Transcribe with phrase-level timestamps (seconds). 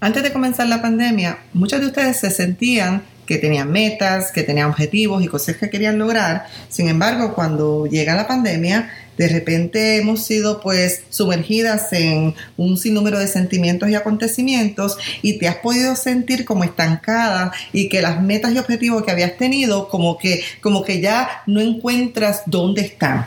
[0.00, 4.70] Antes de comenzar la pandemia, muchos de ustedes se sentían que tenían metas, que tenían
[4.70, 6.46] objetivos y cosas que querían lograr.
[6.68, 13.18] Sin embargo, cuando llega la pandemia, de repente hemos sido pues sumergidas en un sinnúmero
[13.18, 18.54] de sentimientos y acontecimientos y te has podido sentir como estancada y que las metas
[18.54, 23.26] y objetivos que habías tenido como que como que ya no encuentras dónde están.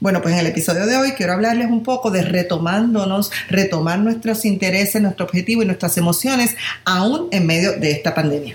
[0.00, 4.46] Bueno, pues en el episodio de hoy quiero hablarles un poco de retomándonos, retomar nuestros
[4.46, 6.56] intereses, nuestro objetivo y nuestras emociones
[6.86, 8.54] aún en medio de esta pandemia.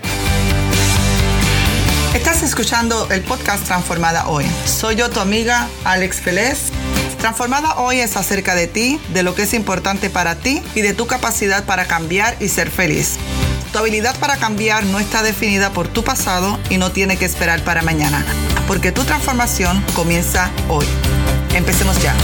[2.16, 4.44] Estás escuchando el podcast Transformada Hoy.
[4.64, 6.72] Soy yo tu amiga Alex Feliz.
[7.20, 10.94] Transformada Hoy es acerca de ti, de lo que es importante para ti y de
[10.94, 13.18] tu capacidad para cambiar y ser feliz.
[13.70, 17.62] Tu habilidad para cambiar no está definida por tu pasado y no tiene que esperar
[17.62, 18.24] para mañana,
[18.66, 20.86] porque tu transformación comienza hoy.
[21.56, 22.14] Empecemos ya.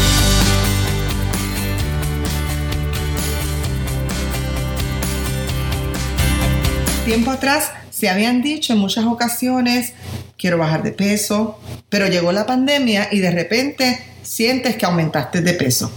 [7.06, 9.94] Tiempo atrás se habían dicho en muchas ocasiones,
[10.36, 15.54] quiero bajar de peso, pero llegó la pandemia y de repente sientes que aumentaste de
[15.54, 15.90] peso.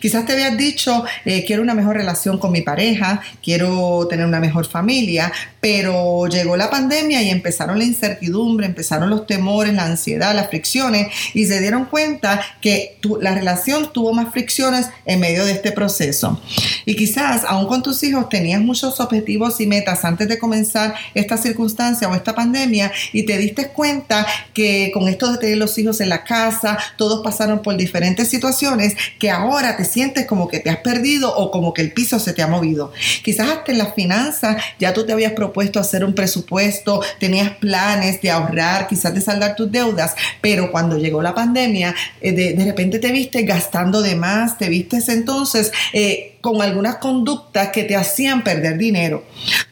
[0.00, 4.40] Quizás te habías dicho, eh, quiero una mejor relación con mi pareja, quiero tener una
[4.40, 10.34] mejor familia, pero llegó la pandemia y empezaron la incertidumbre, empezaron los temores, la ansiedad,
[10.34, 15.52] las fricciones y se dieron cuenta que la relación tuvo más fricciones en medio de
[15.52, 16.40] este proceso.
[16.84, 21.36] Y quizás aún con tus hijos tenías muchos objetivos y metas antes de comenzar esta
[21.36, 26.00] circunstancia o esta pandemia y te diste cuenta que con esto de tener los hijos
[26.00, 30.70] en la casa, todos pasaron por diferentes situaciones que ahora te sientes como que te
[30.70, 32.92] has perdido o como que el piso se te ha movido.
[33.22, 38.20] Quizás hasta en las finanzas ya tú te habías propuesto hacer un presupuesto, tenías planes
[38.22, 42.98] de ahorrar, quizás de saldar tus deudas, pero cuando llegó la pandemia, eh, de, repente
[42.98, 48.42] te viste gastando de más, te vistes entonces eh, con algunas conductas que te hacían
[48.42, 49.24] perder dinero.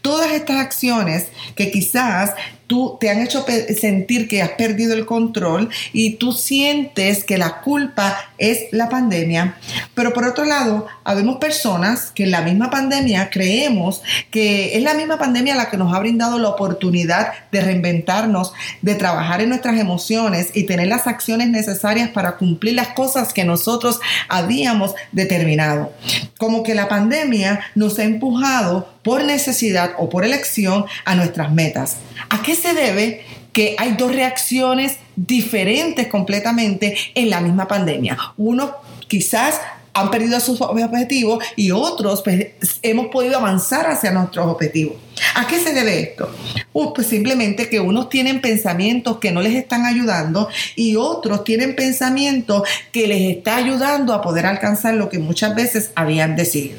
[0.02, 2.34] Todas estas acciones que quizás
[2.68, 3.44] tú te han hecho
[3.80, 9.56] sentir que has perdido el control y tú sientes que la culpa es la pandemia.
[9.94, 14.94] Pero por otro lado, habemos personas que en la misma pandemia creemos que es la
[14.94, 18.52] misma pandemia la que nos ha brindado la oportunidad de reinventarnos,
[18.82, 23.44] de trabajar en nuestras emociones y tener las acciones necesarias para cumplir las cosas que
[23.44, 25.92] nosotros habíamos determinado.
[26.36, 31.96] Como que la pandemia nos ha empujado por necesidad o por elección a nuestras metas.
[32.28, 33.22] ¿A qué se debe
[33.54, 38.18] que hay dos reacciones diferentes completamente en la misma pandemia?
[38.36, 38.70] Uno
[39.06, 39.62] quizás
[39.94, 42.48] han perdido sus objetivos y otros pues,
[42.82, 44.96] hemos podido avanzar hacia nuestros objetivos.
[45.34, 46.30] ¿A qué se debe esto?
[46.74, 51.74] Uh, pues simplemente que unos tienen pensamientos que no les están ayudando y otros tienen
[51.74, 56.76] pensamientos que les está ayudando a poder alcanzar lo que muchas veces habían decidido.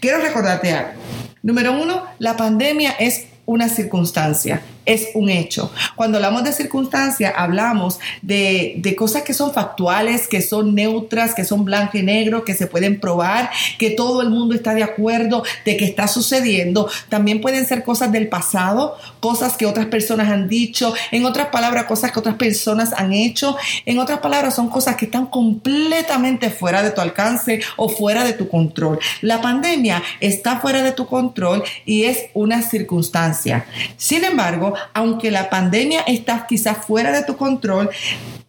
[0.00, 0.99] Quiero recordarte algo.
[1.42, 4.62] Número uno, la pandemia es una circunstancia,
[4.92, 5.72] es un hecho.
[5.96, 11.44] Cuando hablamos de circunstancia, hablamos de, de, cosas que son factuales, que son neutras, que
[11.44, 15.44] son blanco y negro, que se pueden probar, que todo el mundo está de acuerdo
[15.64, 16.88] de que está sucediendo.
[17.08, 21.84] También pueden ser cosas del pasado, cosas que otras personas han dicho, en otras palabras,
[21.84, 23.56] cosas que otras personas han hecho.
[23.86, 28.32] En otras palabras, son cosas que están completamente fuera de tu alcance o fuera de
[28.32, 28.98] tu control.
[29.20, 35.50] La pandemia está fuera de tu control y es una circunstancia sin embargo, aunque la
[35.50, 37.90] pandemia está quizás fuera de tu control,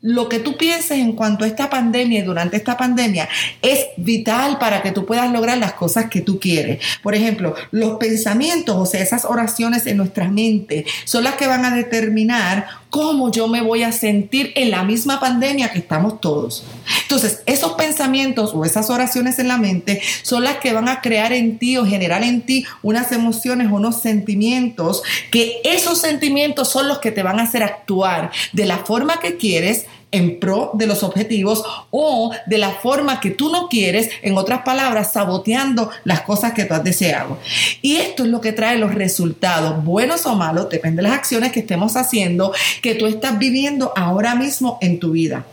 [0.02, 3.30] lo que tú pienses en cuanto a esta pandemia y durante esta pandemia
[3.62, 6.84] es vital para que tú puedas lograr las cosas que tú quieres.
[7.04, 11.66] Por ejemplo, los pensamientos, o sea, esas oraciones en nuestra mente son las que van
[11.66, 16.66] a determinar cómo yo me voy a sentir en la misma pandemia que estamos todos.
[17.04, 21.32] Entonces, esos pensamientos o esas oraciones en la mente son las que van a crear
[21.32, 26.90] en ti o generar en ti unas emociones o unos sentimientos, que esos sentimientos son
[26.90, 30.88] los que te van a hacer actuar de la forma que quieres en pro de
[30.88, 36.22] los objetivos o de la forma que tú no quieres, en otras palabras, saboteando las
[36.22, 37.38] cosas que tú has deseado.
[37.82, 41.52] Y esto es lo que trae los resultados, buenos o malos, depende de las acciones
[41.52, 45.46] que estemos haciendo, que tú estás viviendo ahora mismo en tu vida.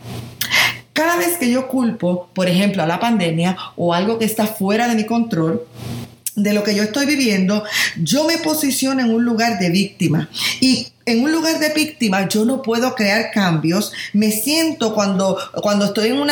[0.93, 4.87] Cada vez que yo culpo, por ejemplo, a la pandemia o algo que está fuera
[4.89, 5.65] de mi control,
[6.35, 7.63] de lo que yo estoy viviendo,
[8.01, 10.29] yo me posiciono en un lugar de víctima.
[10.59, 13.91] Y en un lugar de víctima yo no puedo crear cambios.
[14.13, 16.29] Me siento cuando, cuando estoy en un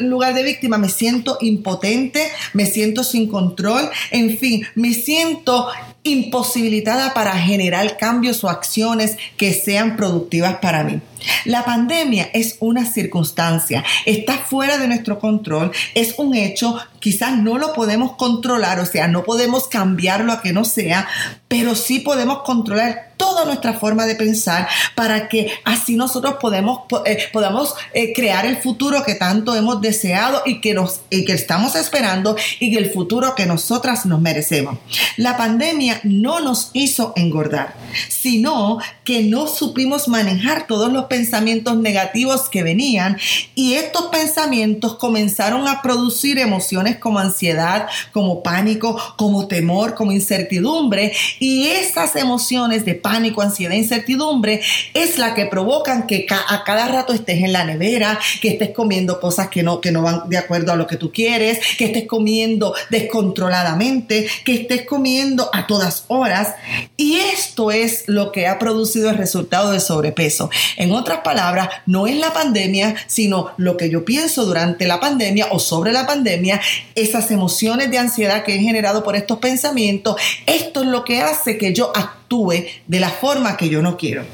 [0.00, 5.68] lugar de víctima, me siento impotente, me siento sin control, en fin, me siento
[6.04, 11.00] imposibilitada para generar cambios o acciones que sean productivas para mí.
[11.46, 17.58] La pandemia es una circunstancia, está fuera de nuestro control, es un hecho, quizás no
[17.58, 21.06] lo podemos controlar, o sea, no podemos cambiarlo a que no sea,
[21.48, 27.18] pero sí podemos controlar toda nuestra forma de pensar para que así nosotros podemos, eh,
[27.32, 31.74] podamos eh, crear el futuro que tanto hemos deseado y que, nos, y que estamos
[31.74, 34.78] esperando y el futuro que nosotras nos merecemos.
[35.16, 37.74] La pandemia no nos hizo engordar,
[38.08, 43.18] sino que no supimos manejar todos los pensamientos negativos que venían
[43.54, 51.12] y estos pensamientos comenzaron a producir emociones como ansiedad, como pánico, como temor, como incertidumbre
[51.38, 54.60] y esas emociones de pánico, ansiedad, incertidumbre
[54.92, 59.20] es la que provocan que a cada rato estés en la nevera, que estés comiendo
[59.20, 62.06] cosas que no, que no van de acuerdo a lo que tú quieres, que estés
[62.06, 66.54] comiendo descontroladamente, que estés comiendo a todas horas
[66.96, 70.50] y esto es lo que ha producido el resultado de sobrepeso.
[70.76, 75.48] En otras palabras, no es la pandemia, sino lo que yo pienso durante la pandemia
[75.50, 76.60] o sobre la pandemia,
[76.94, 80.16] esas emociones de ansiedad que he generado por estos pensamientos,
[80.46, 84.24] esto es lo que hace que yo actúe de la forma que yo no quiero.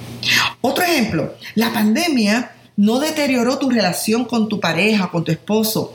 [0.61, 5.93] Otro ejemplo, la pandemia no deterioró tu relación con tu pareja, con tu esposo,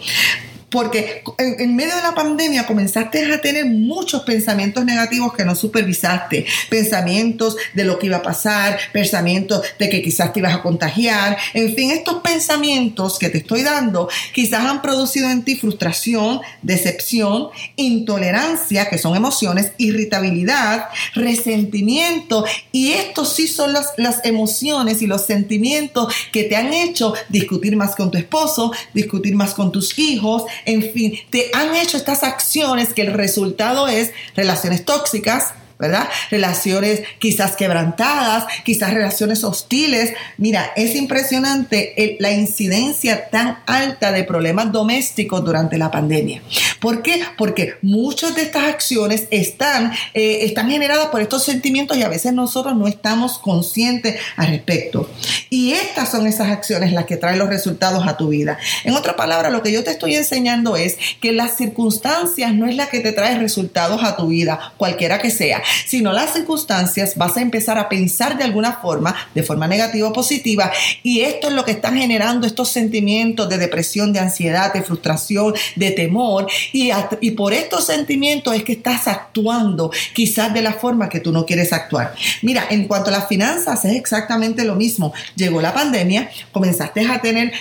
[0.75, 6.45] porque en, medio de la pandemia comenzaste a tener muchos pensamientos negativos que no supervisaste,
[6.69, 11.37] pensamientos de lo que iba a pasar, pensamientos de que quizás te ibas a contagiar,
[11.53, 17.47] en fin, estos pensamientos que te estoy dando quizás han producido en ti frustración, decepción,
[17.77, 22.43] intolerancia, que son emociones, irritabilidad, resentimiento,
[22.73, 23.93] y estos sí son las,
[24.25, 29.53] emociones y los sentimientos que te han hecho discutir más con tu esposo, discutir más
[29.53, 34.85] con tus hijos, en fin, te han hecho estas acciones que el resultado es relaciones
[34.85, 36.07] tóxicas, ¿verdad?
[36.31, 40.13] Relaciones quizás quebrantadas, quizás relaciones hostiles.
[40.37, 46.41] Mira, es impresionante la incidencia tan alta de problemas domésticos durante la pandemia.
[46.79, 47.23] ¿Por qué?
[47.37, 52.33] Porque muchas de estas acciones están, eh, están generadas por estos sentimientos y a veces
[52.33, 55.09] nosotros no estamos conscientes al respecto.
[55.49, 58.57] Y estas son esas acciones las que traen los resultados a tu vida.
[58.83, 62.75] En otra palabra, lo que yo te estoy enseñando es que las circunstancias no es
[62.75, 67.37] la que te trae resultados a tu vida, cualquiera que sea sino las circunstancias, vas
[67.37, 70.71] a empezar a pensar de alguna forma, de forma negativa o positiva,
[71.03, 75.53] y esto es lo que está generando estos sentimientos de depresión, de ansiedad, de frustración,
[75.75, 76.91] de temor, y,
[77.21, 81.45] y por estos sentimientos es que estás actuando quizás de la forma que tú no
[81.45, 82.13] quieres actuar.
[82.41, 85.13] Mira, en cuanto a las finanzas es exactamente lo mismo.
[85.35, 87.51] Llegó la pandemia, comenzaste a tener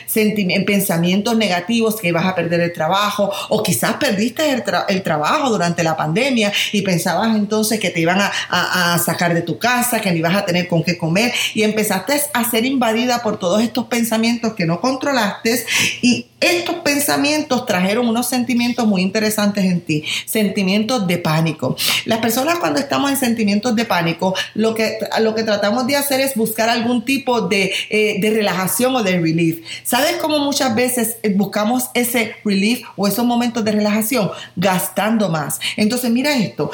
[0.64, 5.82] pensamientos negativos que ibas a perder el trabajo o quizás perdiste el, el trabajo durante
[5.82, 10.18] la pandemia y pensabas entonces que te iban a, sacar de tu casa, que ni
[10.18, 14.54] ibas a tener con qué comer y empezaste a ser invadida por todos estos pensamientos
[14.54, 15.64] que no controlaste
[16.02, 21.76] y estos pensamientos trajeron unos sentimientos muy interesantes en ti, sentimientos de pánico.
[22.04, 26.20] Las personas cuando estamos en sentimientos de pánico, lo que, lo que tratamos de hacer
[26.20, 29.60] es buscar algún tipo de, eh, de relajación o de relief.
[29.84, 34.30] ¿Sabes cómo muchas veces buscamos ese relief o esos momentos de relajación?
[34.56, 35.60] Gastando más.
[35.76, 36.70] Entonces mira esto,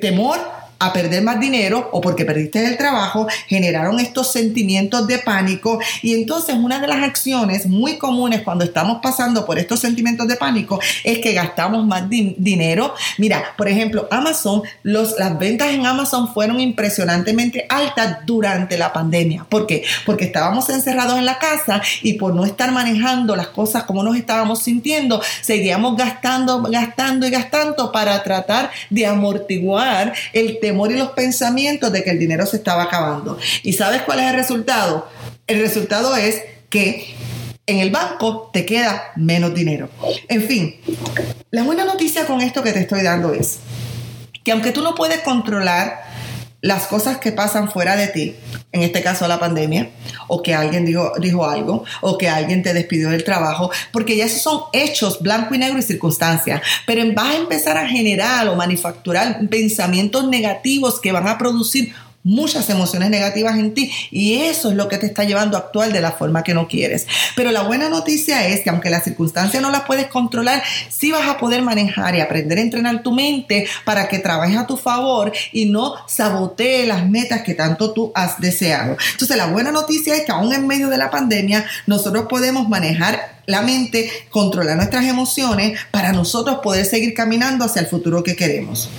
[0.00, 0.38] temor
[0.78, 6.14] a perder más dinero o porque perdiste el trabajo, generaron estos sentimientos de pánico y
[6.14, 10.80] entonces una de las acciones muy comunes cuando estamos pasando por estos sentimientos de pánico
[11.02, 12.94] es que gastamos más dinero.
[13.18, 19.46] Mira, por ejemplo, Amazon, los, las ventas en Amazon fueron impresionantemente altas durante la pandemia.
[19.48, 19.84] ¿Por qué?
[20.06, 24.16] Porque estábamos encerrados en la casa y por no estar manejando las cosas como nos
[24.16, 31.12] estábamos sintiendo, seguíamos gastando, gastando y gastando para tratar de amortiguar el temor y los
[31.12, 33.38] pensamientos de que el dinero se estaba acabando.
[33.62, 35.08] ¿Y sabes cuál es el resultado?
[35.46, 37.14] El resultado es que
[37.66, 39.88] en el banco te queda menos dinero.
[40.28, 40.76] En fin,
[41.50, 43.60] la buena noticia con esto que te estoy dando es
[44.44, 46.02] que aunque tú no puedes controlar
[46.60, 48.36] las cosas que pasan fuera de ti,
[48.72, 49.90] en este caso la pandemia,
[50.26, 54.24] o que alguien dijo, dijo algo, o que alguien te despidió del trabajo, porque ya
[54.24, 58.56] esos son hechos blanco y negro y circunstancias, pero vas a empezar a generar o
[58.56, 64.76] manufacturar pensamientos negativos que van a producir muchas emociones negativas en ti y eso es
[64.76, 67.06] lo que te está llevando a actuar de la forma que no quieres.
[67.36, 71.28] Pero la buena noticia es que aunque las circunstancias no las puedes controlar, sí vas
[71.28, 75.32] a poder manejar y aprender a entrenar tu mente para que trabajes a tu favor
[75.52, 78.96] y no sabotee las metas que tanto tú has deseado.
[79.12, 83.38] Entonces la buena noticia es que aún en medio de la pandemia nosotros podemos manejar
[83.46, 88.90] la mente, controlar nuestras emociones para nosotros poder seguir caminando hacia el futuro que queremos.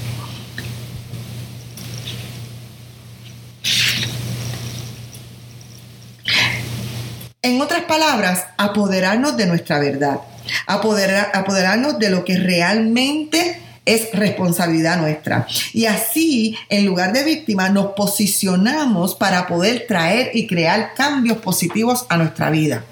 [7.50, 10.20] En otras palabras, apoderarnos de nuestra verdad,
[10.68, 15.48] apoderarnos de lo que realmente es responsabilidad nuestra.
[15.74, 22.06] Y así, en lugar de víctima, nos posicionamos para poder traer y crear cambios positivos
[22.10, 22.84] a nuestra vida.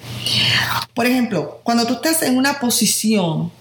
[0.96, 3.52] Por ejemplo, cuando tú estás en una posición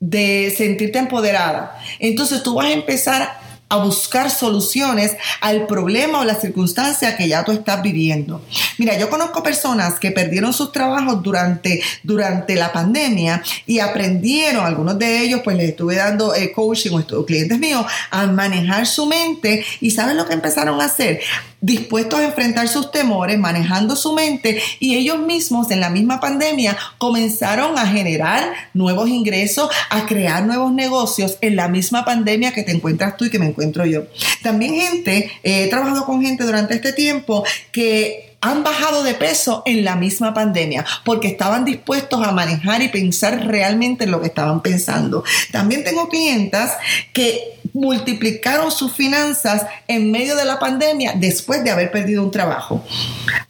[0.00, 3.39] de sentirte empoderada, entonces tú vas a empezar
[3.70, 8.42] a buscar soluciones al problema o la circunstancia que ya tú estás viviendo.
[8.76, 14.98] Mira, yo conozco personas que perdieron sus trabajos durante, durante la pandemia y aprendieron, algunos
[14.98, 19.64] de ellos pues les estuve dando eh, coaching o clientes míos, a manejar su mente
[19.80, 21.20] y ¿saben lo que empezaron a hacer?
[21.60, 26.76] dispuestos a enfrentar sus temores, manejando su mente y ellos mismos en la misma pandemia
[26.96, 32.72] comenzaron a generar nuevos ingresos, a crear nuevos negocios en la misma pandemia que te
[32.72, 34.06] encuentras tú y que me encuentro yo.
[34.42, 39.84] También gente, he trabajado con gente durante este tiempo que han bajado de peso en
[39.84, 44.62] la misma pandemia porque estaban dispuestos a manejar y pensar realmente en lo que estaban
[44.62, 45.22] pensando.
[45.52, 46.72] También tengo clientas
[47.12, 52.84] que multiplicaron sus finanzas en medio de la pandemia después de haber perdido un trabajo.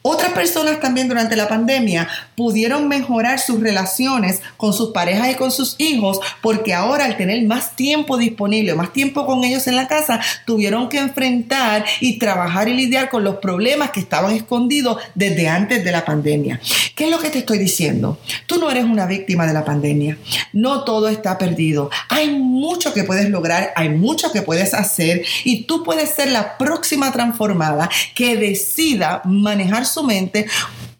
[0.02, 5.50] Otras personas también durante la pandemia pudieron mejorar sus relaciones con sus parejas y con
[5.50, 9.88] sus hijos porque ahora al tener más tiempo disponible, más tiempo con ellos en la
[9.88, 15.48] casa, tuvieron que enfrentar y trabajar y lidiar con los problemas que estaban escondidos desde
[15.48, 16.60] antes de la pandemia.
[16.94, 18.18] ¿Qué es lo que te estoy diciendo?
[18.46, 20.18] Tú no eres una víctima de la pandemia.
[20.52, 21.90] No todo está perdido.
[22.08, 26.59] Hay mucho que puedes lograr, hay mucho que puedes hacer y tú puedes ser la
[26.59, 30.47] próxima transformada que decida manejar su mente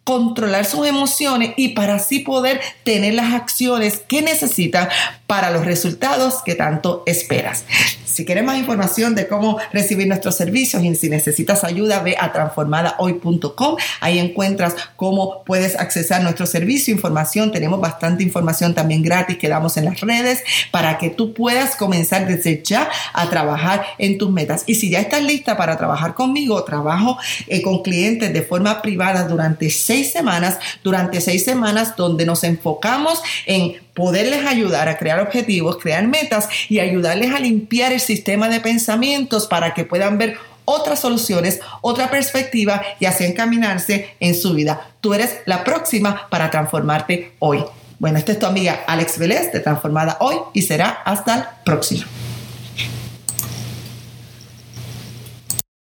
[0.05, 4.88] controlar sus emociones y para así poder tener las acciones que necesita
[5.26, 7.64] para los resultados que tanto esperas.
[8.11, 12.33] Si quieres más información de cómo recibir nuestros servicios y si necesitas ayuda, ve a
[12.33, 13.76] transformadahoy.com.
[14.00, 17.52] Ahí encuentras cómo puedes accesar nuestro servicio, información.
[17.52, 22.26] Tenemos bastante información también gratis que damos en las redes para que tú puedas comenzar
[22.26, 24.64] desde ya a trabajar en tus metas.
[24.67, 29.29] Y si ya estás lista para trabajar conmigo, trabajo eh, con clientes de forma privada
[29.29, 35.78] durante seis semanas, durante seis semanas donde nos enfocamos en poderles ayudar a crear objetivos,
[35.78, 41.00] crear metas y ayudarles a limpiar el sistema de pensamientos para que puedan ver otras
[41.00, 44.88] soluciones, otra perspectiva y así encaminarse en su vida.
[45.00, 47.64] Tú eres la próxima para transformarte hoy.
[47.99, 52.04] Bueno, esta es tu amiga Alex Vélez de Transformada Hoy y será hasta el próximo.